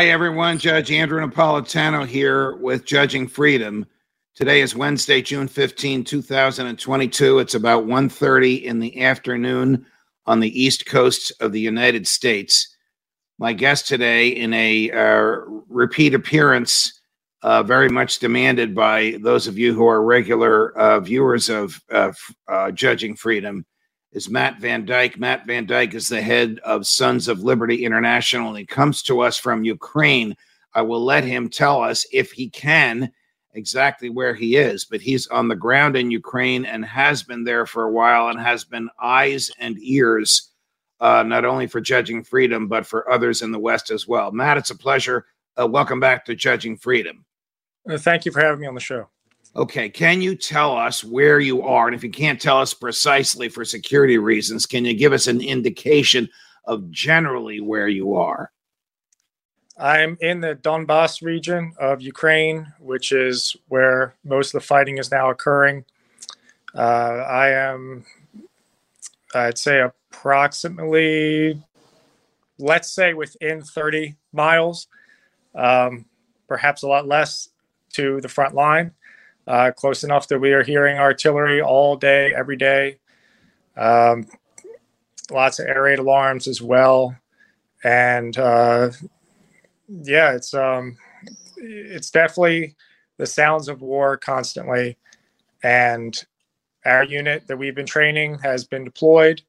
Hi, 0.00 0.06
everyone. 0.06 0.56
Judge 0.56 0.90
Andrew 0.90 1.20
Napolitano 1.20 2.06
here 2.06 2.56
with 2.56 2.86
Judging 2.86 3.28
Freedom. 3.28 3.84
Today 4.34 4.62
is 4.62 4.74
Wednesday, 4.74 5.20
June 5.20 5.46
15, 5.46 6.04
2022. 6.04 7.38
It's 7.38 7.54
about 7.54 7.84
1.30 7.84 8.62
in 8.62 8.78
the 8.78 9.02
afternoon 9.02 9.84
on 10.24 10.40
the 10.40 10.58
east 10.58 10.86
coast 10.86 11.34
of 11.40 11.52
the 11.52 11.60
United 11.60 12.08
States. 12.08 12.74
My 13.38 13.52
guest 13.52 13.88
today, 13.88 14.28
in 14.28 14.54
a 14.54 14.90
uh, 14.90 15.36
repeat 15.68 16.14
appearance, 16.14 16.98
uh, 17.42 17.62
very 17.62 17.90
much 17.90 18.20
demanded 18.20 18.74
by 18.74 19.18
those 19.20 19.46
of 19.46 19.58
you 19.58 19.74
who 19.74 19.86
are 19.86 20.02
regular 20.02 20.72
uh, 20.78 21.00
viewers 21.00 21.50
of 21.50 21.78
uh, 21.90 22.70
Judging 22.70 23.16
Freedom, 23.16 23.66
is 24.12 24.28
Matt 24.28 24.58
Van 24.60 24.84
Dyke. 24.84 25.18
Matt 25.18 25.46
Van 25.46 25.66
Dyke 25.66 25.94
is 25.94 26.08
the 26.08 26.20
head 26.20 26.58
of 26.64 26.86
Sons 26.86 27.28
of 27.28 27.44
Liberty 27.44 27.84
International, 27.84 28.48
and 28.48 28.58
he 28.58 28.66
comes 28.66 29.02
to 29.04 29.20
us 29.20 29.36
from 29.36 29.64
Ukraine. 29.64 30.36
I 30.74 30.82
will 30.82 31.04
let 31.04 31.24
him 31.24 31.48
tell 31.48 31.82
us 31.82 32.06
if 32.12 32.32
he 32.32 32.48
can 32.48 33.12
exactly 33.52 34.10
where 34.10 34.34
he 34.34 34.56
is, 34.56 34.84
but 34.84 35.00
he's 35.00 35.26
on 35.28 35.48
the 35.48 35.56
ground 35.56 35.96
in 35.96 36.10
Ukraine 36.10 36.64
and 36.64 36.84
has 36.84 37.22
been 37.22 37.44
there 37.44 37.66
for 37.66 37.84
a 37.84 37.90
while 37.90 38.28
and 38.28 38.38
has 38.38 38.64
been 38.64 38.88
eyes 39.00 39.50
and 39.58 39.76
ears, 39.80 40.50
uh, 41.00 41.22
not 41.24 41.44
only 41.44 41.66
for 41.66 41.80
Judging 41.80 42.22
Freedom, 42.22 42.68
but 42.68 42.86
for 42.86 43.10
others 43.10 43.42
in 43.42 43.50
the 43.50 43.58
West 43.58 43.90
as 43.90 44.06
well. 44.06 44.30
Matt, 44.30 44.58
it's 44.58 44.70
a 44.70 44.76
pleasure. 44.76 45.26
Uh, 45.60 45.66
welcome 45.66 45.98
back 45.98 46.24
to 46.24 46.34
Judging 46.34 46.76
Freedom. 46.76 47.24
Uh, 47.88 47.98
thank 47.98 48.24
you 48.24 48.32
for 48.32 48.40
having 48.40 48.60
me 48.60 48.66
on 48.66 48.74
the 48.74 48.80
show. 48.80 49.08
Okay, 49.56 49.88
can 49.88 50.22
you 50.22 50.36
tell 50.36 50.76
us 50.76 51.02
where 51.02 51.40
you 51.40 51.62
are? 51.62 51.88
And 51.88 51.94
if 51.94 52.04
you 52.04 52.10
can't 52.10 52.40
tell 52.40 52.58
us 52.58 52.72
precisely 52.72 53.48
for 53.48 53.64
security 53.64 54.16
reasons, 54.16 54.64
can 54.64 54.84
you 54.84 54.94
give 54.94 55.12
us 55.12 55.26
an 55.26 55.40
indication 55.40 56.28
of 56.66 56.88
generally 56.90 57.60
where 57.60 57.88
you 57.88 58.14
are? 58.14 58.52
I'm 59.76 60.16
in 60.20 60.40
the 60.40 60.54
Donbass 60.54 61.20
region 61.20 61.72
of 61.80 62.00
Ukraine, 62.00 62.72
which 62.78 63.10
is 63.10 63.56
where 63.68 64.14
most 64.24 64.54
of 64.54 64.60
the 64.60 64.66
fighting 64.66 64.98
is 64.98 65.10
now 65.10 65.30
occurring. 65.30 65.84
Uh, 66.72 67.24
I 67.28 67.48
am, 67.48 68.04
I'd 69.34 69.58
say, 69.58 69.80
approximately, 69.80 71.60
let's 72.58 72.90
say, 72.90 73.14
within 73.14 73.62
30 73.62 74.14
miles, 74.32 74.86
um, 75.56 76.04
perhaps 76.46 76.84
a 76.84 76.88
lot 76.88 77.08
less 77.08 77.48
to 77.94 78.20
the 78.20 78.28
front 78.28 78.54
line 78.54 78.92
uh, 79.50 79.72
close 79.72 80.04
enough 80.04 80.28
that 80.28 80.38
we 80.38 80.52
are 80.52 80.62
hearing 80.62 80.96
artillery 80.96 81.60
all 81.60 81.96
day, 81.96 82.32
every 82.32 82.56
day. 82.56 82.98
Um, 83.76 84.28
lots 85.28 85.58
of 85.58 85.66
air 85.66 85.82
raid 85.82 85.98
alarms 85.98 86.46
as 86.46 86.62
well, 86.62 87.16
and 87.82 88.38
uh, 88.38 88.90
yeah, 89.88 90.34
it's 90.34 90.54
um, 90.54 90.96
it's 91.56 92.12
definitely 92.12 92.76
the 93.16 93.26
sounds 93.26 93.66
of 93.66 93.82
war 93.82 94.16
constantly, 94.16 94.96
and 95.64 96.24
our 96.84 97.02
unit 97.02 97.48
that 97.48 97.56
we've 97.56 97.74
been 97.74 97.86
training 97.86 98.38
has 98.38 98.64
been 98.64 98.84
deployed. 98.84 99.42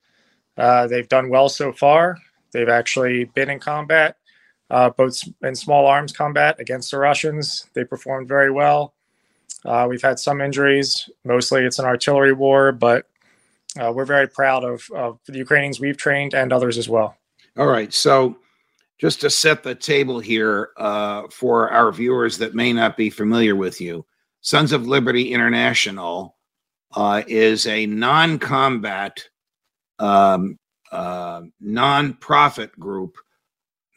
Uh, 0.58 0.88
they've 0.88 1.10
done 1.10 1.30
well 1.30 1.48
so 1.48 1.72
far. 1.72 2.18
They've 2.54 2.70
actually 2.70 3.26
been 3.26 3.52
in 3.52 3.60
combat, 3.60 4.18
uh, 4.72 4.90
both 4.90 5.22
in 5.44 5.54
small 5.54 5.86
arms 5.86 6.12
combat 6.12 6.60
against 6.60 6.90
the 6.90 6.98
Russians. 6.98 7.68
They 7.76 7.84
performed 7.84 8.28
very 8.28 8.50
well. 8.50 8.96
Uh, 9.66 9.86
we've 9.90 10.02
had 10.02 10.20
some 10.20 10.42
injuries. 10.42 11.10
Mostly 11.24 11.64
it's 11.64 11.80
an 11.80 11.86
artillery 11.86 12.34
war, 12.34 12.72
but 12.72 13.08
uh, 13.80 13.92
we're 13.94 14.06
very 14.06 14.28
proud 14.28 14.64
of, 14.64 14.90
of 14.96 15.20
the 15.26 15.38
Ukrainians 15.38 15.80
we've 15.80 15.98
trained 15.98 16.34
and 16.34 16.52
others 16.52 16.78
as 16.78 16.90
well. 16.90 17.16
All 17.58 17.68
right. 17.68 17.94
So, 17.94 18.38
just 19.00 19.22
to 19.22 19.30
set 19.32 19.64
the 19.64 19.74
table 19.74 20.20
here 20.20 20.70
uh, 20.78 21.24
for 21.32 21.72
our 21.72 21.92
viewers 21.92 22.38
that 22.38 22.54
may 22.54 22.72
not 22.72 22.96
be 22.96 23.10
familiar 23.10 23.56
with 23.56 23.82
you, 23.82 24.06
Sons 24.42 24.72
of 24.72 24.88
Liberty 24.88 25.34
International 25.34 26.38
uh, 26.96 27.24
is 27.28 27.66
a 27.66 27.86
non 27.88 28.38
combat, 28.38 29.24
um, 30.00 30.58
uh, 30.92 31.42
non 31.60 32.14
profit 32.14 32.78
group, 32.80 33.18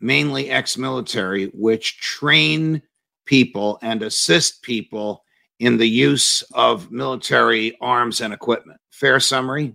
mainly 0.00 0.50
ex 0.50 0.78
military, 0.78 1.46
which 1.46 1.98
train 1.98 2.82
people 3.26 3.78
and 3.82 4.02
assist 4.02 4.62
people 4.62 5.24
in 5.58 5.76
the 5.76 5.88
use 5.88 6.42
of 6.52 6.90
military 6.90 7.76
arms 7.80 8.20
and 8.20 8.34
equipment. 8.34 8.80
Fair 8.90 9.20
summary? 9.20 9.74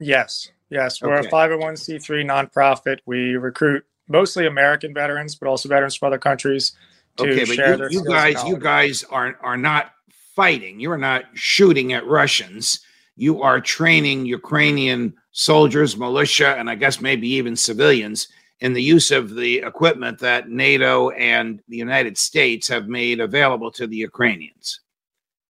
Yes. 0.00 0.50
Yes. 0.70 1.00
We're 1.00 1.16
okay. 1.18 1.28
a 1.28 1.30
501c3 1.30 2.24
nonprofit. 2.24 2.98
We 3.06 3.36
recruit 3.36 3.84
mostly 4.08 4.46
American 4.46 4.94
veterans, 4.94 5.34
but 5.34 5.48
also 5.48 5.68
veterans 5.68 5.96
from 5.96 6.08
other 6.08 6.18
countries 6.18 6.72
to 7.16 7.24
okay, 7.24 7.44
share 7.44 7.78
but 7.78 7.92
you, 7.92 8.00
you 8.00 8.04
guys, 8.08 8.44
you 8.44 8.58
guys 8.58 9.04
are 9.04 9.38
are 9.40 9.56
not 9.56 9.92
fighting. 10.34 10.78
You 10.78 10.90
are 10.92 10.98
not 10.98 11.24
shooting 11.34 11.92
at 11.92 12.06
Russians. 12.06 12.80
You 13.16 13.42
are 13.42 13.60
training 13.60 14.26
Ukrainian 14.26 15.14
soldiers, 15.32 15.96
militia, 15.96 16.56
and 16.58 16.68
I 16.68 16.74
guess 16.74 17.00
maybe 17.00 17.28
even 17.28 17.56
civilians 17.56 18.28
in 18.60 18.72
the 18.72 18.82
use 18.82 19.10
of 19.10 19.34
the 19.34 19.58
equipment 19.58 20.18
that 20.20 20.48
NATO 20.48 21.10
and 21.10 21.60
the 21.68 21.76
United 21.76 22.16
States 22.16 22.68
have 22.68 22.88
made 22.88 23.20
available 23.20 23.70
to 23.72 23.86
the 23.86 23.96
Ukrainians. 23.96 24.80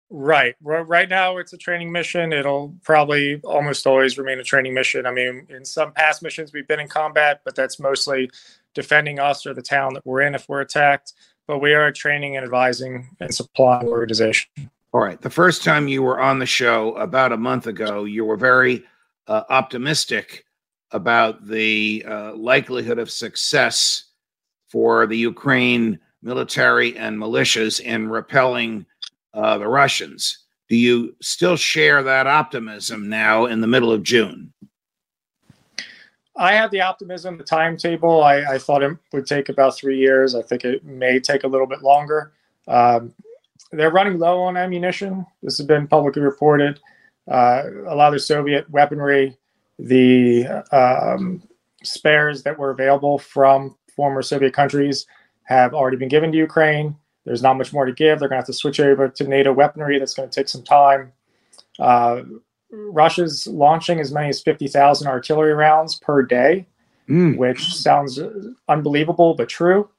Right. 0.09 0.55
Right 0.61 1.09
now, 1.09 1.37
it's 1.37 1.53
a 1.53 1.57
training 1.57 1.91
mission. 1.91 2.31
It'll 2.31 2.75
probably 2.83 3.41
almost 3.43 3.87
always 3.87 4.17
remain 4.17 4.39
a 4.39 4.43
training 4.43 4.73
mission. 4.73 5.05
I 5.05 5.11
mean, 5.11 5.47
in 5.49 5.65
some 5.65 5.93
past 5.93 6.21
missions, 6.21 6.53
we've 6.53 6.67
been 6.67 6.79
in 6.79 6.87
combat, 6.87 7.41
but 7.43 7.55
that's 7.55 7.79
mostly 7.79 8.29
defending 8.73 9.19
us 9.19 9.45
or 9.45 9.53
the 9.53 9.63
town 9.63 9.93
that 9.95 10.05
we're 10.05 10.21
in 10.21 10.35
if 10.35 10.47
we're 10.47 10.61
attacked. 10.61 11.13
But 11.47 11.59
we 11.59 11.73
are 11.73 11.87
a 11.87 11.93
training 11.93 12.37
and 12.37 12.43
advising 12.43 13.09
and 13.19 13.33
supplying 13.33 13.87
organization. 13.87 14.49
All 14.93 15.01
right. 15.01 15.19
The 15.19 15.29
first 15.29 15.63
time 15.63 15.87
you 15.87 16.01
were 16.01 16.19
on 16.19 16.39
the 16.39 16.45
show 16.45 16.95
about 16.95 17.31
a 17.31 17.37
month 17.37 17.67
ago, 17.67 18.05
you 18.05 18.25
were 18.25 18.37
very 18.37 18.83
uh, 19.27 19.43
optimistic 19.49 20.44
about 20.95 21.45
the 21.45 22.03
uh, 22.07 22.33
likelihood 22.35 22.97
of 22.99 23.11
success 23.11 24.05
for 24.69 25.05
the 25.05 25.17
Ukraine 25.17 25.99
military 26.23 26.97
and 26.97 27.17
militias 27.17 27.81
in 27.81 28.07
repelling 28.07 28.85
uh, 29.33 29.57
the 29.57 29.67
Russians. 29.67 30.45
Do 30.69 30.77
you 30.77 31.13
still 31.21 31.57
share 31.57 32.01
that 32.01 32.27
optimism 32.27 33.09
now 33.09 33.45
in 33.45 33.59
the 33.59 33.67
middle 33.67 33.91
of 33.91 34.03
June? 34.03 34.53
I 36.37 36.53
have 36.53 36.71
the 36.71 36.81
optimism, 36.81 37.37
the 37.37 37.43
timetable. 37.43 38.23
I, 38.23 38.55
I, 38.55 38.57
thought 38.57 38.83
it 38.83 38.97
would 39.13 39.25
take 39.25 39.49
about 39.49 39.77
three 39.77 39.97
years. 39.97 40.33
I 40.33 40.41
think 40.41 40.65
it 40.65 40.83
may 40.83 41.19
take 41.19 41.43
a 41.43 41.47
little 41.47 41.67
bit 41.67 41.81
longer. 41.81 42.33
Um, 42.67 43.13
they're 43.71 43.91
running 43.91 44.17
low 44.17 44.41
on 44.41 44.57
ammunition. 44.57 45.25
This 45.43 45.57
has 45.57 45.67
been 45.67 45.87
publicly 45.87 46.21
reported. 46.21 46.79
Uh, 47.29 47.63
a 47.87 47.95
lot 47.95 48.07
of 48.07 48.13
the 48.13 48.19
Soviet 48.19 48.69
weaponry 48.69 49.37
the 49.79 50.47
um, 50.71 51.43
spares 51.83 52.43
that 52.43 52.57
were 52.57 52.71
available 52.71 53.17
from 53.17 53.75
former 53.95 54.21
Soviet 54.21 54.53
countries 54.53 55.05
have 55.43 55.73
already 55.73 55.97
been 55.97 56.09
given 56.09 56.31
to 56.31 56.37
Ukraine. 56.37 56.95
There's 57.25 57.41
not 57.41 57.57
much 57.57 57.73
more 57.73 57.85
to 57.85 57.91
give. 57.91 58.19
They're 58.19 58.29
going 58.29 58.37
to 58.37 58.41
have 58.41 58.45
to 58.47 58.53
switch 58.53 58.79
over 58.79 59.09
to 59.09 59.23
NATO 59.27 59.51
weaponry. 59.51 59.97
That's 59.97 60.13
going 60.13 60.29
to 60.29 60.35
take 60.35 60.49
some 60.49 60.63
time. 60.63 61.11
Uh, 61.79 62.21
Russia's 62.71 63.47
launching 63.47 63.99
as 63.99 64.11
many 64.11 64.29
as 64.29 64.41
50,000 64.41 65.07
artillery 65.07 65.53
rounds 65.53 65.95
per 65.95 66.21
day, 66.21 66.67
mm. 67.09 67.37
which 67.37 67.73
sounds 67.73 68.19
unbelievable, 68.67 69.33
but 69.33 69.49
true. 69.49 69.89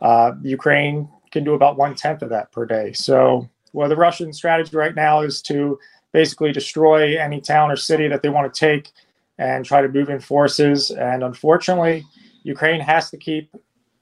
Uh, 0.00 0.32
Ukraine 0.42 1.08
can 1.30 1.44
do 1.44 1.54
about 1.54 1.76
one 1.76 1.94
tenth 1.94 2.22
of 2.22 2.30
that 2.30 2.50
per 2.52 2.66
day. 2.66 2.92
So, 2.92 3.48
well, 3.72 3.88
the 3.88 3.96
Russian 3.96 4.32
strategy 4.32 4.76
right 4.76 4.94
now 4.94 5.22
is 5.22 5.40
to 5.42 5.78
basically 6.12 6.52
destroy 6.52 7.18
any 7.18 7.40
town 7.40 7.70
or 7.70 7.76
city 7.76 8.08
that 8.08 8.22
they 8.22 8.28
want 8.28 8.52
to 8.52 8.58
take 8.58 8.90
and 9.38 9.64
try 9.64 9.82
to 9.82 9.88
move 9.88 10.10
in 10.10 10.20
forces. 10.20 10.90
And 10.90 11.22
unfortunately, 11.24 12.04
Ukraine 12.44 12.80
has 12.80 13.10
to 13.10 13.16
keep 13.16 13.54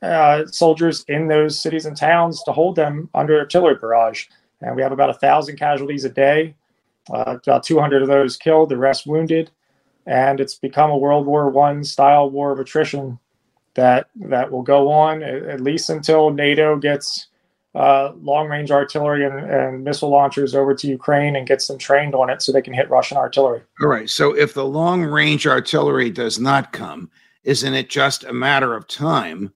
uh, 0.02 0.46
soldiers 0.46 1.04
in 1.08 1.28
those 1.28 1.60
cities 1.60 1.86
and 1.86 1.96
towns 1.96 2.42
to 2.44 2.52
hold 2.52 2.76
them 2.76 3.08
under 3.14 3.38
artillery 3.38 3.76
barrage. 3.76 4.26
And 4.60 4.76
we 4.76 4.82
have 4.82 4.92
about 4.92 5.10
a 5.10 5.14
thousand 5.14 5.56
casualties 5.58 6.04
a 6.04 6.10
day, 6.10 6.54
uh, 7.12 7.38
about 7.42 7.62
200 7.64 8.02
of 8.02 8.08
those 8.08 8.36
killed, 8.36 8.68
the 8.68 8.76
rest 8.76 9.06
wounded. 9.06 9.50
and 10.06 10.40
it's 10.40 10.54
become 10.56 10.90
a 10.90 10.96
World 10.96 11.26
War 11.26 11.48
One 11.50 11.84
style 11.84 12.30
war 12.30 12.52
of 12.52 12.58
attrition 12.58 13.18
that 13.74 14.08
that 14.16 14.50
will 14.50 14.62
go 14.62 14.90
on 14.90 15.22
at, 15.22 15.60
least 15.60 15.90
until 15.90 16.30
NATO 16.30 16.76
gets 16.76 17.28
uh, 17.74 18.12
long 18.20 18.48
range 18.48 18.70
artillery 18.70 19.24
and, 19.24 19.38
and, 19.48 19.84
missile 19.84 20.08
launchers 20.08 20.54
over 20.54 20.74
to 20.74 20.88
Ukraine 20.88 21.36
and 21.36 21.46
gets 21.46 21.68
them 21.68 21.78
trained 21.78 22.16
on 22.16 22.28
it 22.28 22.42
so 22.42 22.50
they 22.50 22.62
can 22.62 22.74
hit 22.74 22.90
Russian 22.90 23.16
artillery. 23.16 23.62
All 23.80 23.88
right. 23.88 24.10
So 24.10 24.36
if 24.36 24.54
the 24.54 24.66
long 24.66 25.04
range 25.04 25.46
artillery 25.46 26.10
does 26.10 26.40
not 26.40 26.72
come, 26.72 27.10
isn't 27.44 27.74
it 27.74 27.88
just 27.88 28.24
a 28.24 28.32
matter 28.32 28.74
of 28.74 28.88
time 28.88 29.52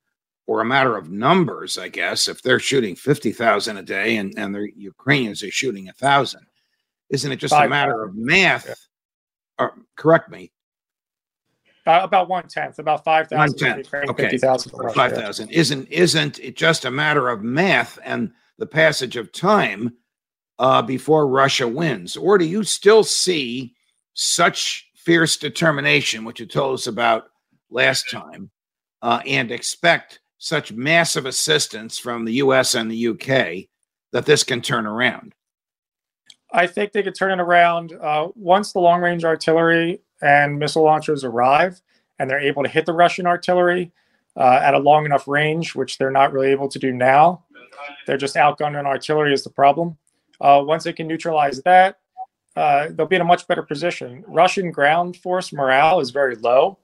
or 0.47 0.61
a 0.61 0.65
matter 0.65 0.97
of 0.97 1.11
numbers, 1.11 1.77
I 1.77 1.89
guess, 1.89 2.29
if 2.29 2.41
they're 2.43 2.61
shooting 2.61 2.95
50,000 2.95 3.77
a 3.77 3.83
day 3.83 4.17
and, 4.17 4.33
and 4.37 4.55
the 4.55 4.69
Ukrainians 4.77 5.43
are 5.43 5.51
shooting 5.51 5.89
a 5.89 5.93
thousand? 5.93 6.47
Isn't 7.11 7.33
it 7.33 7.37
just 7.37 7.55
Five 7.55 7.67
a 7.67 7.71
matter 7.71 8.05
of 8.05 8.15
math? 8.15 8.67
Yeah. 8.67 8.75
Or, 9.59 9.75
correct 9.97 10.31
me. 10.31 10.53
Uh, 11.87 12.01
about 12.03 12.31
one 12.31 12.49
tenth, 12.49 12.79
about 12.79 13.05
five 13.05 13.29
thousand. 13.29 13.87
Okay, 14.09 14.39
50, 14.39 14.39
five 14.95 15.13
thousand. 15.13 15.51
Isn't 15.51 15.87
isn't 15.89 16.39
it 16.39 16.57
just 16.57 16.87
a 16.87 16.91
matter 16.91 17.29
of 17.29 17.43
math 17.43 17.99
and 18.05 18.33
the 18.59 18.67
passage 18.67 19.17
of 19.17 19.33
time 19.33 19.93
uh, 20.59 20.81
before 20.81 21.27
Russia 21.29 21.69
wins, 21.69 22.17
or 22.17 22.39
do 22.39 22.47
you 22.47 22.65
still 22.65 23.05
see 23.05 23.75
such 24.15 24.89
fierce 24.97 25.37
determination, 25.37 26.25
which 26.25 26.41
you 26.41 26.47
told 26.47 26.75
us 26.75 26.87
about 26.87 27.25
last 27.71 28.11
time, 28.11 28.51
uh, 29.03 29.21
and 29.27 29.51
expect 29.51 30.21
such 30.39 30.73
massive 30.73 31.27
assistance 31.27 31.99
from 31.99 32.25
the 32.25 32.35
U.S. 32.35 32.75
and 32.75 32.91
the 32.91 32.97
U.K. 32.97 33.69
that 34.13 34.25
this 34.25 34.43
can 34.43 34.63
turn 34.63 34.87
around? 34.87 35.35
I 36.53 36.67
think 36.67 36.93
they 36.93 37.03
could 37.03 37.17
turn 37.17 37.33
it 37.39 37.43
around 37.43 37.93
uh, 37.93 38.29
once 38.37 38.73
the 38.73 38.79
long 38.79 39.01
range 39.03 39.25
artillery 39.25 40.01
and 40.25 40.59
missile 40.59 40.83
launchers 40.83 41.23
arrive 41.23 41.83
and 42.19 42.29
they're 42.29 42.41
able 42.41 42.63
to 42.63 42.69
hit 42.69 42.87
the 42.87 42.93
Russian 42.93 43.27
artillery 43.27 43.93
uh, 44.37 44.61
at 44.63 44.75
a 44.75 44.79
long 44.79 45.05
enough 45.05 45.29
range, 45.29 45.75
which 45.75 45.99
they're 45.99 46.11
not 46.11 46.33
really 46.33 46.49
able 46.49 46.69
to 46.69 46.79
do 46.79 46.93
now. 46.93 47.45
They're 48.07 48.17
just 48.17 48.35
outgunning 48.35 48.87
artillery 48.87 49.35
is 49.35 49.45
the 49.45 49.51
problem. 49.51 49.99
Uh, 50.41 50.63
once 50.65 50.85
they 50.85 50.93
can 50.93 51.07
neutralize 51.07 51.61
that, 51.63 51.99
uh, 52.57 52.89
they'll 52.91 53.07
be 53.07 53.17
in 53.17 53.23
a 53.23 53.27
much 53.27 53.47
better 53.47 53.63
position. 53.63 54.25
Russian 54.27 54.71
ground 54.71 55.17
force 55.17 55.53
morale 55.53 56.01
is 56.01 56.11
very 56.11 56.37
low. 56.37 56.79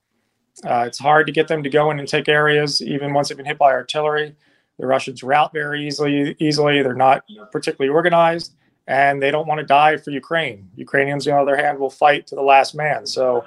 Uh, 0.64 0.84
it's 0.86 0.98
hard 0.98 1.26
to 1.26 1.32
get 1.32 1.48
them 1.48 1.62
to 1.62 1.70
go 1.70 1.90
in 1.90 1.98
and 1.98 2.08
take 2.08 2.28
areas, 2.28 2.82
even 2.82 3.14
once 3.14 3.28
they've 3.28 3.36
been 3.36 3.46
hit 3.46 3.58
by 3.58 3.72
artillery. 3.72 4.36
The 4.78 4.86
Russians 4.86 5.22
rout 5.22 5.52
very 5.52 5.86
easily. 5.86 6.36
Easily, 6.38 6.82
they're 6.82 6.94
not 6.94 7.24
particularly 7.52 7.94
organized 7.94 8.54
and 8.90 9.22
they 9.22 9.30
don't 9.30 9.46
want 9.46 9.60
to 9.60 9.64
die 9.64 9.96
for 9.96 10.10
Ukraine. 10.10 10.68
Ukrainians, 10.74 11.26
on 11.28 11.36
the 11.36 11.52
other 11.52 11.56
hand, 11.56 11.78
will 11.78 11.90
fight 11.90 12.26
to 12.26 12.34
the 12.34 12.42
last 12.42 12.74
man. 12.74 13.06
So, 13.06 13.44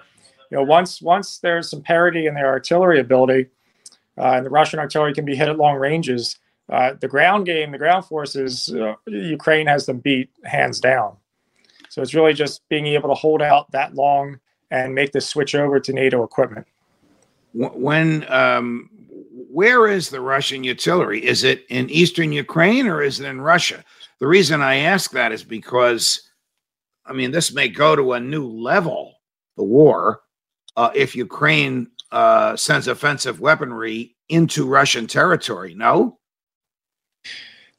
you 0.49 0.57
know, 0.57 0.63
once 0.63 1.01
once 1.01 1.39
there's 1.39 1.69
some 1.69 1.81
parity 1.81 2.27
in 2.27 2.33
their 2.33 2.47
artillery 2.47 2.99
ability, 3.01 3.49
uh, 4.17 4.35
and 4.35 4.45
the 4.45 4.49
Russian 4.49 4.79
artillery 4.79 5.13
can 5.13 5.25
be 5.25 5.35
hit 5.35 5.49
at 5.49 5.57
long 5.57 5.75
ranges, 5.75 6.39
uh, 6.69 6.93
the 6.99 7.09
ground 7.09 7.45
game, 7.45 7.73
the 7.73 7.77
ground 7.77 8.05
forces, 8.05 8.73
uh, 8.73 8.93
Ukraine 9.05 9.67
has 9.67 9.85
them 9.85 9.97
beat 9.97 10.29
hands 10.45 10.79
down. 10.79 11.17
So 11.89 12.01
it's 12.01 12.13
really 12.13 12.33
just 12.33 12.67
being 12.69 12.87
able 12.87 13.09
to 13.09 13.15
hold 13.15 13.41
out 13.41 13.69
that 13.73 13.95
long 13.95 14.39
and 14.71 14.95
make 14.95 15.11
the 15.11 15.19
switch 15.19 15.55
over 15.55 15.77
to 15.77 15.91
NATO 15.91 16.23
equipment. 16.23 16.67
When 17.53 18.25
um, 18.31 18.89
where 19.51 19.87
is 19.87 20.09
the 20.09 20.21
Russian 20.21 20.65
artillery? 20.65 21.19
Is 21.25 21.43
it 21.43 21.65
in 21.67 21.89
eastern 21.89 22.31
Ukraine 22.31 22.87
or 22.87 23.01
is 23.03 23.19
it 23.19 23.27
in 23.27 23.41
Russia? 23.41 23.83
The 24.23 24.29
reason 24.29 24.61
I 24.61 24.75
ask 24.75 25.11
that 25.11 25.33
is 25.33 25.43
because, 25.43 26.29
I 27.05 27.11
mean, 27.11 27.31
this 27.31 27.53
may 27.53 27.67
go 27.67 27.93
to 27.93 28.13
a 28.13 28.21
new 28.21 28.47
level, 28.47 29.15
the 29.57 29.65
war, 29.65 30.21
uh, 30.77 30.91
if 30.95 31.13
Ukraine 31.13 31.87
uh, 32.09 32.55
sends 32.55 32.87
offensive 32.87 33.41
weaponry 33.41 34.15
into 34.29 34.65
Russian 34.65 35.07
territory. 35.07 35.75
No? 35.75 36.19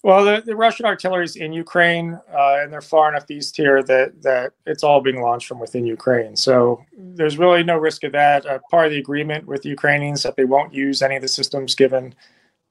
Well, 0.02 0.22
the, 0.22 0.42
the 0.44 0.54
Russian 0.54 0.84
artillery 0.84 1.24
is 1.24 1.36
in 1.36 1.54
Ukraine, 1.54 2.20
uh, 2.30 2.58
and 2.60 2.70
they're 2.70 2.82
far 2.82 3.08
enough 3.08 3.30
east 3.30 3.56
here 3.56 3.82
that 3.82 4.20
that 4.20 4.52
it's 4.66 4.84
all 4.84 5.00
being 5.00 5.22
launched 5.22 5.48
from 5.48 5.60
within 5.60 5.86
Ukraine. 5.86 6.36
So 6.36 6.84
there's 6.94 7.38
really 7.38 7.62
no 7.62 7.78
risk 7.78 8.04
of 8.04 8.12
that. 8.12 8.44
Uh, 8.44 8.58
part 8.70 8.84
of 8.84 8.92
the 8.92 8.98
agreement 8.98 9.46
with 9.46 9.62
the 9.62 9.70
Ukrainians 9.70 10.22
that 10.24 10.36
they 10.36 10.44
won't 10.44 10.74
use 10.74 11.00
any 11.00 11.16
of 11.16 11.22
the 11.22 11.28
systems 11.28 11.74
given 11.74 12.14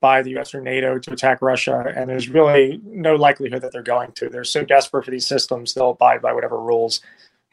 by 0.03 0.21
the 0.21 0.37
US 0.37 0.53
or 0.53 0.59
NATO 0.59 0.99
to 0.99 1.13
attack 1.13 1.41
Russia. 1.41 1.93
And 1.95 2.09
there's 2.09 2.27
really 2.27 2.81
no 2.83 3.15
likelihood 3.15 3.61
that 3.61 3.71
they're 3.71 3.81
going 3.81 4.11
to. 4.15 4.27
They're 4.27 4.43
so 4.43 4.65
desperate 4.65 5.05
for 5.05 5.11
these 5.11 5.25
systems, 5.25 5.73
they'll 5.73 5.91
abide 5.91 6.21
by 6.21 6.33
whatever 6.33 6.59
rules 6.59 6.99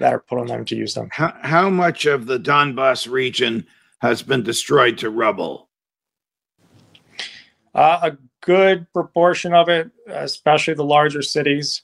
that 0.01 0.13
are 0.13 0.19
put 0.19 0.41
on 0.41 0.49
them 0.49 0.65
to 0.65 0.75
use 0.75 0.95
them. 0.95 1.11
How, 1.13 1.33
how 1.43 1.71
much 1.71 2.07
of 2.07 2.27
the 2.27 2.41
Donbass 2.41 3.09
region 3.09 3.69
has 4.01 4.23
been 4.23 4.43
destroyed 4.43 4.99
to 4.99 5.11
rubble? 5.11 5.69
Uh, 7.73 8.11
a 8.11 8.19
good 8.41 8.93
proportion 8.93 9.55
of 9.55 9.69
it, 9.69 9.89
especially 10.09 10.75
the 10.75 10.83
larger 10.83 11.23
cities. 11.23 11.83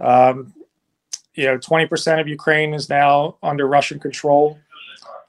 Um, 0.00 0.52
you 1.34 1.44
know, 1.44 1.58
20% 1.58 2.20
of 2.20 2.26
Ukraine 2.26 2.74
is 2.74 2.88
now 2.88 3.36
under 3.40 3.68
Russian 3.68 4.00
control. 4.00 4.58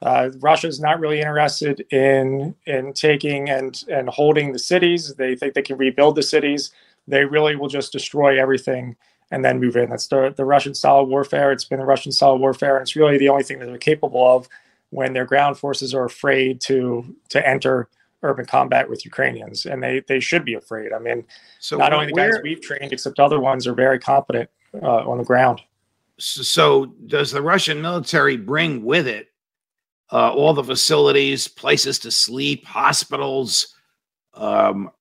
Uh, 0.02 0.30
Russia 0.40 0.68
is 0.68 0.80
not 0.80 1.00
really 1.00 1.20
interested 1.20 1.86
in 1.92 2.56
in 2.66 2.94
taking 2.94 3.50
and 3.50 3.84
and 3.90 4.10
holding 4.10 4.54
the 4.54 4.60
cities. 4.60 5.16
They 5.16 5.36
think 5.36 5.54
they 5.54 5.62
can 5.62 5.78
rebuild 5.78 6.16
the 6.16 6.24
cities. 6.24 6.72
They 7.08 7.26
really 7.26 7.56
will 7.56 7.68
just 7.68 7.92
destroy 7.92 8.40
everything 8.42 8.96
and 9.32 9.44
then 9.44 9.60
move 9.60 9.76
in. 9.76 9.90
That's 9.90 10.08
the 10.08 10.34
the 10.36 10.46
Russian 10.46 10.74
style 10.74 11.06
warfare. 11.06 11.52
It's 11.52 11.66
been 11.66 11.80
the 11.80 11.86
Russian 11.86 12.12
style 12.12 12.38
warfare, 12.38 12.78
and 12.78 12.84
it's 12.84 12.96
really 12.96 13.18
the 13.18 13.30
only 13.30 13.44
thing 13.44 13.60
that 13.60 13.66
they're 13.66 13.78
capable 13.78 14.26
of 14.26 14.48
when 14.92 15.14
their 15.14 15.26
ground 15.26 15.58
forces 15.58 15.94
are 15.94 16.06
afraid 16.06 16.62
to 16.62 17.16
to 17.30 17.48
enter 17.48 17.90
urban 18.24 18.46
combat 18.46 18.90
with 18.90 19.06
Ukrainians, 19.06 19.66
and 19.66 19.84
they 19.84 20.02
they 20.08 20.20
should 20.20 20.46
be 20.46 20.54
afraid. 20.54 20.94
I 20.94 21.00
mean, 21.00 21.26
so 21.60 21.78
not 21.78 21.94
only 21.94 22.08
the 22.08 22.14
guys 22.14 22.36
we've 22.42 22.62
trained, 22.62 22.94
except 22.94 23.20
other 23.20 23.40
ones 23.40 23.68
are 23.68 23.74
very 23.74 24.00
competent 24.00 24.50
uh, 24.82 25.10
on 25.10 25.18
the 25.18 25.24
ground. 25.24 25.62
So, 26.18 26.88
does 27.08 27.32
the 27.32 27.42
Russian 27.42 27.82
military 27.82 28.36
bring 28.36 28.84
with 28.84 29.08
it 29.08 29.29
uh, 30.12 30.34
all 30.34 30.54
the 30.54 30.64
facilities, 30.64 31.48
places 31.48 32.00
to 32.00 32.12
sleep, 32.12 32.66
hospitals, 32.66 33.76
um, 34.34 34.92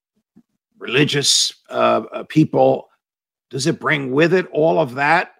religious 0.78 1.52
uh, 1.70 2.02
uh, 2.12 2.22
people. 2.24 2.88
Does 3.50 3.66
it 3.66 3.80
bring 3.80 4.12
with 4.12 4.34
it 4.34 4.46
all 4.52 4.78
of 4.78 4.94
that 4.96 5.30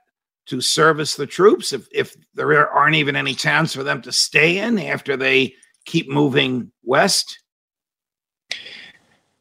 to 0.47 0.61
service 0.61 1.15
the 1.15 1.26
troops? 1.26 1.73
If 1.73 1.88
if 1.93 2.17
there 2.35 2.69
aren't 2.69 2.97
even 2.97 3.17
any 3.17 3.35
towns 3.35 3.75
for 3.75 3.82
them 3.82 4.00
to 4.03 4.12
stay 4.12 4.59
in 4.59 4.79
after 4.79 5.16
they 5.16 5.54
keep 5.85 6.09
moving 6.09 6.73
west. 6.85 7.40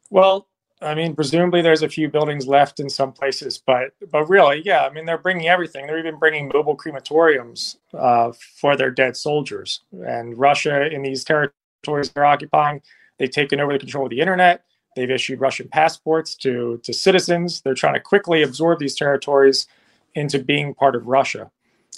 Well, 0.09 0.47
I 0.81 0.93
mean, 0.93 1.15
presumably 1.15 1.61
there's 1.61 1.81
a 1.81 1.89
few 1.89 2.07
buildings 2.07 2.47
left 2.47 2.79
in 2.79 2.89
some 2.89 3.11
places, 3.11 3.57
but 3.57 3.93
but 4.11 4.29
really, 4.29 4.61
yeah, 4.63 4.85
I 4.85 4.91
mean, 4.91 5.05
they're 5.05 5.17
bringing 5.17 5.47
everything. 5.47 5.87
They're 5.87 5.97
even 5.97 6.17
bringing 6.19 6.51
mobile 6.53 6.77
crematoriums 6.77 7.77
uh, 7.93 8.31
for 8.59 8.75
their 8.75 8.91
dead 8.91 9.17
soldiers. 9.17 9.81
And 10.05 10.37
Russia, 10.37 10.87
in 10.87 11.01
these 11.01 11.23
territories 11.23 12.11
they're 12.13 12.25
occupying, 12.25 12.81
they've 13.17 13.31
taken 13.31 13.59
over 13.59 13.73
the 13.73 13.79
control 13.79 14.05
of 14.05 14.11
the 14.11 14.19
internet. 14.19 14.65
They've 14.95 15.09
issued 15.09 15.41
Russian 15.41 15.67
passports 15.67 16.35
to 16.37 16.79
to 16.83 16.93
citizens. 16.93 17.61
They're 17.61 17.73
trying 17.73 17.95
to 17.95 17.99
quickly 17.99 18.43
absorb 18.43 18.79
these 18.79 18.95
territories 18.95 19.67
into 20.13 20.39
being 20.39 20.75
part 20.75 20.95
of 20.95 21.07
Russia. 21.07 21.49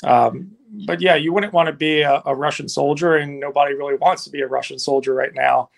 Um, 0.04 0.56
but 0.86 1.02
yeah, 1.02 1.16
you 1.16 1.34
wouldn't 1.34 1.54
want 1.54 1.68
to 1.68 1.74
be 1.74 2.02
a, 2.02 2.22
a 2.26 2.36
Russian 2.36 2.70
soldier, 2.70 3.16
and 3.16 3.40
nobody 3.40 3.74
really 3.74 3.96
wants 3.96 4.24
to 4.26 4.30
be 4.30 4.42
a 4.42 4.48
Russian 4.48 4.80
soldier 4.80 5.14
right 5.14 5.34
now 5.34 5.70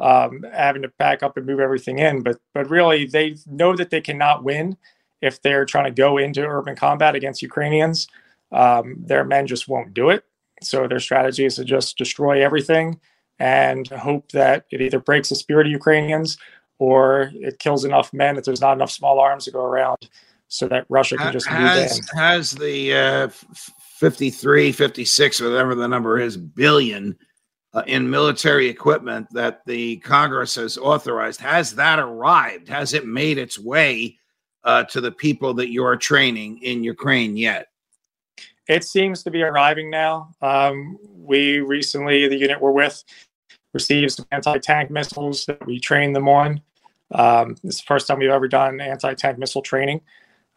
um, 0.00 0.44
having 0.52 0.82
to 0.82 0.88
pack 0.88 1.22
up 1.22 1.36
and 1.36 1.46
move 1.46 1.60
everything 1.60 1.98
in. 1.98 2.22
But 2.22 2.38
but 2.54 2.68
really, 2.68 3.06
they 3.06 3.36
know 3.46 3.76
that 3.76 3.90
they 3.90 4.00
cannot 4.00 4.44
win 4.44 4.76
if 5.22 5.40
they're 5.42 5.64
trying 5.64 5.86
to 5.86 5.90
go 5.90 6.18
into 6.18 6.46
urban 6.46 6.76
combat 6.76 7.14
against 7.14 7.42
Ukrainians. 7.42 8.06
Um, 8.52 8.96
their 8.98 9.24
men 9.24 9.46
just 9.46 9.68
won't 9.68 9.94
do 9.94 10.10
it. 10.10 10.24
So 10.62 10.86
their 10.86 11.00
strategy 11.00 11.44
is 11.44 11.56
to 11.56 11.64
just 11.64 11.98
destroy 11.98 12.44
everything 12.44 13.00
and 13.38 13.86
hope 13.88 14.32
that 14.32 14.66
it 14.70 14.80
either 14.80 14.98
breaks 14.98 15.28
the 15.28 15.34
spirit 15.34 15.66
of 15.66 15.72
Ukrainians 15.72 16.38
or 16.78 17.30
it 17.34 17.58
kills 17.58 17.84
enough 17.84 18.12
men 18.12 18.34
that 18.34 18.44
there's 18.44 18.60
not 18.60 18.72
enough 18.74 18.90
small 18.90 19.18
arms 19.18 19.44
to 19.44 19.50
go 19.50 19.64
around 19.64 20.08
so 20.48 20.68
that 20.68 20.86
Russia 20.88 21.16
can 21.16 21.32
just 21.32 21.46
has, 21.46 22.00
has 22.14 22.52
the 22.52 22.94
uh, 22.94 23.28
53, 23.96 24.72
56, 24.72 25.40
whatever 25.40 25.74
the 25.74 25.88
number 25.88 26.20
is, 26.20 26.36
billion 26.36 27.16
uh, 27.72 27.82
in 27.86 28.08
military 28.08 28.68
equipment 28.68 29.26
that 29.32 29.64
the 29.64 29.96
Congress 29.98 30.54
has 30.56 30.76
authorized. 30.76 31.40
Has 31.40 31.74
that 31.76 31.98
arrived? 31.98 32.68
Has 32.68 32.92
it 32.92 33.06
made 33.06 33.38
its 33.38 33.58
way 33.58 34.18
uh, 34.64 34.84
to 34.84 35.00
the 35.00 35.12
people 35.12 35.54
that 35.54 35.70
you 35.70 35.82
are 35.82 35.96
training 35.96 36.58
in 36.62 36.84
Ukraine 36.84 37.38
yet? 37.38 37.68
It 38.68 38.84
seems 38.84 39.22
to 39.22 39.30
be 39.30 39.42
arriving 39.42 39.88
now. 39.88 40.34
Um, 40.42 40.98
we 41.14 41.60
recently, 41.60 42.28
the 42.28 42.36
unit 42.36 42.60
we're 42.60 42.72
with, 42.72 43.02
received 43.72 44.12
some 44.12 44.26
anti 44.30 44.58
tank 44.58 44.90
missiles 44.90 45.46
that 45.46 45.64
we 45.66 45.80
trained 45.80 46.14
them 46.14 46.28
on. 46.28 46.60
Um, 47.12 47.56
it's 47.62 47.80
the 47.80 47.86
first 47.86 48.08
time 48.08 48.18
we've 48.18 48.28
ever 48.28 48.48
done 48.48 48.78
anti 48.78 49.14
tank 49.14 49.38
missile 49.38 49.62
training, 49.62 50.02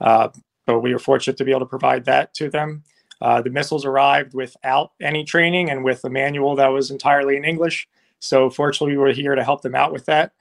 uh, 0.01 0.27
but 0.65 0.79
we 0.79 0.91
were 0.91 0.99
fortunate 0.99 1.37
to 1.37 1.45
be 1.45 1.51
able 1.51 1.61
to 1.61 1.65
provide 1.67 2.03
that 2.05 2.33
to 2.33 2.49
them. 2.49 2.83
Uh, 3.21 3.41
the 3.41 3.49
missiles 3.49 3.85
arrived 3.85 4.33
without 4.33 4.91
any 5.01 5.23
training 5.23 5.69
and 5.69 5.83
with 5.83 6.03
a 6.05 6.09
manual 6.09 6.55
that 6.55 6.67
was 6.67 6.91
entirely 6.91 7.35
in 7.35 7.43
English. 7.43 7.87
So 8.19 8.49
fortunately, 8.49 8.95
we 8.95 9.03
were 9.03 9.11
here 9.11 9.35
to 9.35 9.43
help 9.43 9.61
them 9.61 9.75
out 9.75 9.91
with 9.91 10.05
that. 10.05 10.31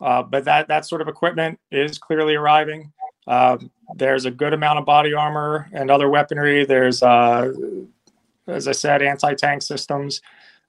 Uh, 0.00 0.22
but 0.22 0.44
that 0.44 0.66
that 0.68 0.84
sort 0.84 1.00
of 1.00 1.08
equipment 1.08 1.60
is 1.70 1.98
clearly 1.98 2.34
arriving. 2.34 2.92
Uh, 3.26 3.56
there's 3.94 4.24
a 4.24 4.30
good 4.30 4.52
amount 4.52 4.78
of 4.78 4.84
body 4.84 5.14
armor 5.14 5.68
and 5.72 5.90
other 5.90 6.08
weaponry. 6.08 6.64
There's, 6.64 7.02
uh, 7.02 7.52
as 8.48 8.66
I 8.66 8.72
said, 8.72 9.00
anti-tank 9.00 9.62
systems. 9.62 10.20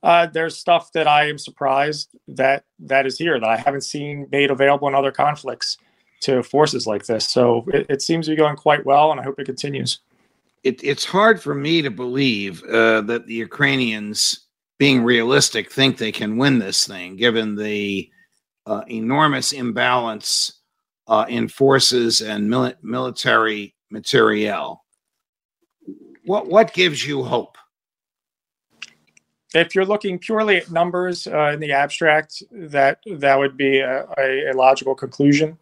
Uh, 0.03 0.27
there's 0.27 0.55
stuff 0.57 0.91
that 0.91 1.07
I 1.07 1.29
am 1.29 1.37
surprised 1.37 2.09
that 2.27 2.65
that 2.77 3.07
is 3.07 3.17
here 3.17 3.39
that 3.39 3.49
I 3.49 3.57
haven't 3.57 3.81
seen 3.81 4.27
made 4.31 4.51
available 4.51 4.87
in 4.87 4.95
other 4.95 5.11
conflicts 5.11 5.77
to 6.21 6.43
forces 6.43 6.85
like 6.85 7.05
this. 7.05 7.27
So 7.27 7.65
it, 7.73 7.85
it 7.89 8.01
seems 8.01 8.25
to 8.25 8.33
be 8.33 8.35
going 8.35 8.57
quite 8.57 8.85
well, 8.85 9.11
and 9.11 9.19
I 9.19 9.23
hope 9.23 9.39
it 9.39 9.45
continues. 9.45 9.99
It, 10.63 10.81
it's 10.83 11.03
hard 11.05 11.41
for 11.41 11.53
me 11.53 11.81
to 11.81 11.91
believe 11.91 12.63
uh, 12.63 13.01
that 13.01 13.27
the 13.27 13.33
Ukrainians, 13.33 14.47
being 14.79 15.03
realistic, 15.03 15.71
think 15.71 15.97
they 15.97 16.11
can 16.11 16.37
win 16.37 16.59
this 16.59 16.87
thing, 16.87 17.17
given 17.17 17.55
the 17.55 18.09
uh, 18.65 18.83
enormous 18.87 19.51
imbalance 19.51 20.61
uh, 21.07 21.25
in 21.27 21.49
forces 21.49 22.21
and 22.21 22.49
mili- 22.49 22.75
military 22.81 23.75
materiel. 23.91 24.83
What 26.25 26.47
what 26.47 26.73
gives 26.73 27.05
you 27.05 27.23
hope? 27.23 27.57
If 29.53 29.75
you're 29.75 29.85
looking 29.85 30.17
purely 30.17 30.57
at 30.57 30.71
numbers 30.71 31.27
uh, 31.27 31.51
in 31.53 31.59
the 31.59 31.73
abstract, 31.73 32.41
that 32.51 32.99
that 33.17 33.37
would 33.37 33.57
be 33.57 33.79
a, 33.79 34.07
a 34.17 34.53
logical 34.55 34.95
conclusion. 34.95 35.57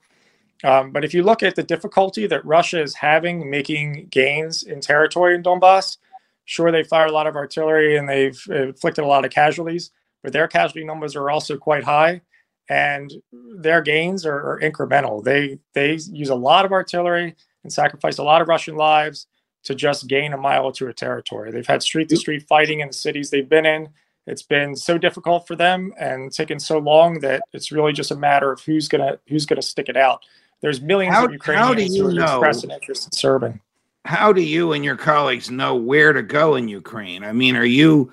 Um, 0.63 0.91
but 0.91 1.03
if 1.03 1.13
you 1.13 1.23
look 1.23 1.43
at 1.43 1.55
the 1.55 1.63
difficulty 1.63 2.27
that 2.27 2.45
Russia 2.45 2.81
is 2.81 2.95
having 2.95 3.49
making 3.49 4.07
gains 4.09 4.63
in 4.63 4.79
territory 4.79 5.35
in 5.35 5.43
Donbass, 5.43 5.97
sure 6.45 6.71
they 6.71 6.83
fire 6.83 7.07
a 7.07 7.11
lot 7.11 7.27
of 7.27 7.35
artillery 7.35 7.97
and 7.97 8.07
they've 8.07 8.41
inflicted 8.49 9.03
a 9.03 9.07
lot 9.07 9.25
of 9.25 9.31
casualties, 9.31 9.91
but 10.23 10.33
their 10.33 10.47
casualty 10.47 10.83
numbers 10.83 11.15
are 11.15 11.29
also 11.29 11.57
quite 11.57 11.83
high 11.83 12.21
and 12.69 13.13
their 13.31 13.81
gains 13.81 14.25
are, 14.25 14.53
are, 14.53 14.59
incremental. 14.61 15.23
They 15.23 15.59
they 15.73 15.99
use 16.09 16.29
a 16.29 16.35
lot 16.35 16.63
of 16.65 16.71
artillery 16.71 17.35
and 17.63 17.73
sacrifice 17.73 18.17
a 18.17 18.23
lot 18.23 18.41
of 18.41 18.47
Russian 18.47 18.75
lives 18.75 19.27
to 19.63 19.75
just 19.75 20.07
gain 20.07 20.33
a 20.33 20.37
mile 20.37 20.71
to 20.71 20.87
a 20.87 20.93
territory. 20.93 21.51
They've 21.51 21.67
had 21.67 21.83
street 21.83 22.09
to 22.09 22.17
street 22.17 22.47
fighting 22.47 22.79
in 22.79 22.87
the 22.87 22.93
cities 22.93 23.29
they've 23.29 23.47
been 23.47 23.65
in. 23.65 23.89
It's 24.25 24.41
been 24.43 24.75
so 24.75 24.97
difficult 24.97 25.47
for 25.47 25.55
them 25.55 25.93
and 25.99 26.31
taken 26.31 26.59
so 26.59 26.77
long 26.77 27.19
that 27.19 27.43
it's 27.53 27.71
really 27.71 27.91
just 27.91 28.11
a 28.11 28.15
matter 28.15 28.51
of 28.51 28.61
who's 28.61 28.87
gonna 28.87 29.19
who's 29.27 29.45
gonna 29.45 29.61
stick 29.61 29.89
it 29.89 29.97
out. 29.97 30.23
There's 30.61 30.81
millions 30.81 31.15
how, 31.15 31.25
of 31.25 31.31
Ukrainians 31.31 31.95
who 31.95 32.13
know, 32.13 32.23
express 32.23 32.63
an 32.63 32.71
interest 32.71 33.07
in 33.07 33.11
serving. 33.11 33.59
How 34.05 34.31
do 34.33 34.41
you 34.41 34.73
and 34.73 34.83
your 34.83 34.95
colleagues 34.95 35.49
know 35.51 35.75
where 35.75 36.13
to 36.13 36.23
go 36.23 36.55
in 36.55 36.67
Ukraine? 36.67 37.23
I 37.23 37.33
mean, 37.33 37.55
are 37.55 37.65
you 37.65 38.11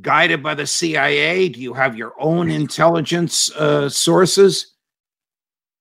guided 0.00 0.42
by 0.42 0.54
the 0.54 0.66
CIA? 0.66 1.48
Do 1.48 1.60
you 1.60 1.74
have 1.74 1.96
your 1.96 2.14
own 2.18 2.50
intelligence 2.50 3.50
uh, 3.52 3.88
sources? 3.88 4.74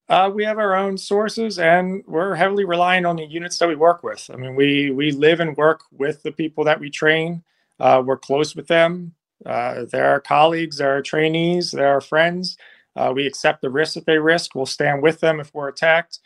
Uh, 0.10 0.32
we 0.34 0.46
have 0.46 0.58
our 0.58 0.74
own 0.74 0.98
sources, 0.98 1.60
and 1.60 2.02
we're 2.08 2.36
heavily 2.36 2.64
reliant 2.64 3.06
on 3.06 3.18
the 3.18 3.26
units 3.26 3.58
that 3.60 3.68
we 3.68 3.76
work 3.76 4.04
with. 4.04 4.30
I 4.34 4.38
mean, 4.38 4.56
we 4.56 4.92
we 4.92 5.12
live 5.12 5.42
and 5.42 5.58
work 5.58 5.82
with 5.92 6.24
the 6.24 6.32
people 6.32 6.64
that 6.64 6.80
we 6.80 6.90
train. 6.90 7.44
Uh, 7.80 8.02
we're 8.06 8.18
close 8.18 8.56
with 8.56 8.68
them. 8.68 9.14
Uh, 9.46 9.86
they're 9.92 10.10
our 10.10 10.22
colleagues, 10.22 10.78
they're 10.78 10.94
our 10.94 11.02
trainees, 11.02 11.72
they're 11.72 11.88
our 11.88 12.02
friends. 12.02 12.58
Uh, 12.98 13.14
we 13.14 13.28
accept 13.28 13.62
the 13.62 13.70
risks 13.70 13.96
that 13.96 14.06
they 14.06 14.18
risk. 14.18 14.56
We'll 14.56 14.66
stand 14.66 15.04
with 15.04 15.20
them 15.20 15.40
if 15.40 15.54
we're 15.54 15.70
attacked. 15.70 16.20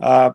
Uh, 0.00 0.32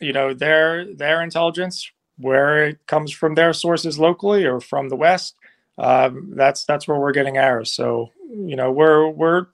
you 0.00 0.12
know, 0.12 0.32
their 0.32 0.92
their 0.94 1.22
intelligence, 1.22 1.90
where 2.16 2.64
it 2.64 2.86
comes 2.86 3.12
from 3.12 3.34
their 3.34 3.52
sources 3.52 3.98
locally 3.98 4.46
or 4.46 4.60
from 4.60 4.88
the 4.88 4.96
West, 4.96 5.34
um, 5.78 6.32
that's 6.34 6.64
that's 6.64 6.88
where 6.88 6.98
we're 6.98 7.12
getting 7.12 7.38
ours. 7.38 7.70
So 7.70 8.10
you 8.28 8.56
know, 8.56 8.72
we're 8.72 9.08
we're 9.08 9.46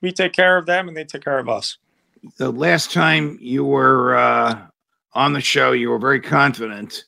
we 0.00 0.12
take 0.12 0.32
care 0.32 0.56
of 0.56 0.66
them 0.66 0.88
and 0.88 0.96
they 0.96 1.04
take 1.04 1.24
care 1.24 1.38
of 1.38 1.48
us. 1.48 1.76
The 2.36 2.50
last 2.50 2.92
time 2.92 3.38
you 3.40 3.64
were 3.64 4.14
uh, 4.16 4.60
on 5.14 5.32
the 5.32 5.40
show, 5.40 5.72
you 5.72 5.90
were 5.90 5.98
very 5.98 6.20
confident 6.20 7.04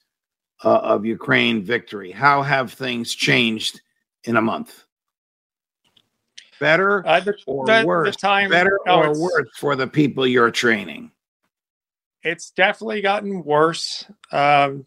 uh, 0.65 0.79
of 0.79 1.05
Ukraine 1.05 1.63
victory. 1.63 2.11
How 2.11 2.43
have 2.43 2.73
things 2.73 3.15
changed 3.15 3.81
in 4.25 4.37
a 4.37 4.43
month? 4.43 4.85
Better 6.63 7.05
uh, 7.05 7.19
the, 7.19 7.35
or 7.47 7.67
the, 7.67 7.83
worse? 7.85 8.15
The 8.15 8.21
time, 8.21 8.49
Better 8.49 8.79
or 8.87 9.19
worse 9.19 9.49
for 9.57 9.75
the 9.75 9.89
people 9.89 10.25
you're 10.29 10.53
training? 10.53 11.11
It's 12.23 12.53
definitely 12.53 13.01
gotten 13.01 13.43
worse. 13.43 14.05
Um, 14.31 14.87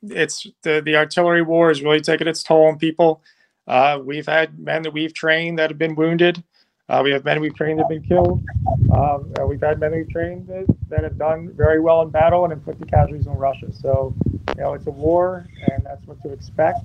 it's 0.00 0.46
the 0.62 0.80
the 0.80 0.94
artillery 0.94 1.42
war 1.42 1.70
has 1.70 1.82
really 1.82 2.00
taken 2.00 2.28
its 2.28 2.44
toll 2.44 2.68
on 2.68 2.78
people. 2.78 3.20
Uh, 3.66 3.98
we've 4.00 4.26
had 4.26 4.60
men 4.60 4.82
that 4.82 4.92
we've 4.92 5.12
trained 5.12 5.58
that 5.58 5.70
have 5.70 5.78
been 5.78 5.96
wounded. 5.96 6.40
Uh, 6.88 7.00
we 7.02 7.10
have 7.10 7.24
men 7.24 7.40
we've 7.40 7.56
trained 7.56 7.80
that 7.80 7.90
have 7.90 8.00
been 8.00 8.08
killed. 8.08 8.40
Um, 8.94 9.32
we've 9.48 9.60
had 9.60 9.80
men 9.80 9.90
we've 9.90 10.08
trained 10.08 10.46
that, 10.46 10.66
that 10.88 11.02
have 11.02 11.18
done 11.18 11.52
very 11.56 11.80
well 11.80 12.00
in 12.02 12.10
battle 12.10 12.44
and 12.44 12.52
inflicted 12.52 12.88
casualties 12.88 13.26
on 13.26 13.36
Russia. 13.36 13.72
So, 13.72 14.14
you 14.56 14.62
know, 14.62 14.74
it's 14.74 14.86
a 14.86 14.92
war, 14.92 15.48
and 15.72 15.84
that's 15.84 16.06
what 16.06 16.22
to 16.22 16.30
expect. 16.30 16.78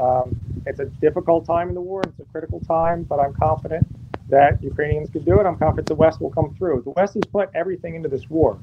Um, 0.00 0.36
it's 0.66 0.80
a 0.80 0.86
difficult 0.86 1.46
time 1.46 1.68
in 1.68 1.74
the 1.74 1.80
war. 1.80 2.02
It's 2.06 2.20
a 2.20 2.24
critical 2.32 2.60
time, 2.60 3.04
but 3.04 3.18
I'm 3.18 3.34
confident 3.34 3.86
that 4.28 4.62
Ukrainians 4.62 5.10
can 5.10 5.24
do 5.24 5.40
it. 5.40 5.46
I'm 5.46 5.58
confident 5.58 5.88
the 5.88 5.94
West 5.94 6.20
will 6.20 6.30
come 6.30 6.54
through. 6.56 6.82
The 6.84 6.90
West 6.90 7.14
has 7.14 7.24
put 7.30 7.50
everything 7.54 7.94
into 7.94 8.08
this 8.08 8.28
war. 8.30 8.58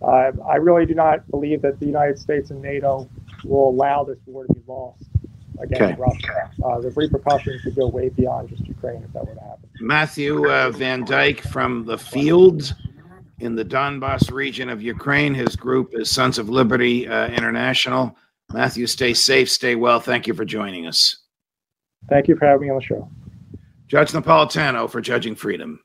Uh, 0.00 0.30
I 0.46 0.56
really 0.56 0.86
do 0.86 0.94
not 0.94 1.28
believe 1.30 1.62
that 1.62 1.80
the 1.80 1.86
United 1.86 2.18
States 2.18 2.50
and 2.50 2.62
NATO 2.62 3.08
will 3.44 3.70
allow 3.70 4.04
this 4.04 4.18
war 4.26 4.46
to 4.46 4.52
be 4.52 4.62
lost 4.66 5.02
against 5.60 5.82
okay. 5.82 5.96
Russia. 6.00 6.50
Uh, 6.64 6.80
the 6.80 6.90
repercussions 6.90 7.62
could 7.62 7.74
go 7.74 7.88
way 7.88 8.08
beyond 8.10 8.48
just 8.48 8.64
Ukraine 8.66 9.02
if 9.02 9.12
that 9.12 9.26
were 9.26 9.34
to 9.34 9.40
happen. 9.40 9.68
Matthew 9.80 10.48
uh, 10.48 10.70
Van 10.70 11.04
Dyke 11.04 11.40
from 11.40 11.84
the 11.84 11.98
fields 11.98 12.74
in 13.40 13.54
the 13.54 13.64
Donbass 13.64 14.30
region 14.30 14.68
of 14.68 14.82
Ukraine. 14.82 15.34
His 15.34 15.56
group 15.56 15.94
is 15.94 16.10
Sons 16.10 16.38
of 16.38 16.48
Liberty 16.48 17.08
uh, 17.08 17.28
International. 17.28 18.16
Matthew, 18.52 18.86
stay 18.86 19.14
safe, 19.14 19.50
stay 19.50 19.74
well. 19.74 20.00
Thank 20.00 20.26
you 20.26 20.34
for 20.34 20.44
joining 20.44 20.86
us. 20.86 21.18
Thank 22.08 22.28
you 22.28 22.36
for 22.36 22.46
having 22.46 22.62
me 22.62 22.70
on 22.70 22.76
the 22.76 22.82
show. 22.82 23.10
Judge 23.86 24.12
Napolitano 24.12 24.90
for 24.90 25.00
Judging 25.00 25.34
Freedom. 25.34 25.80